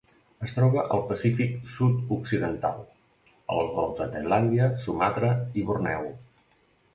[0.45, 2.79] Es troba al Pacífic sud-occidental:
[3.57, 5.31] el Golf de Tailàndia, Sumatra
[5.63, 6.11] i Borneo.